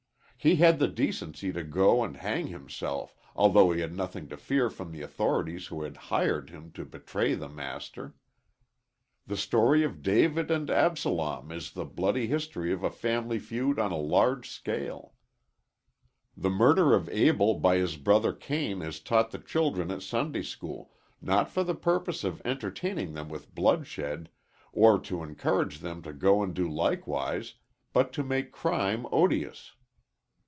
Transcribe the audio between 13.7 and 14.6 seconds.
on a large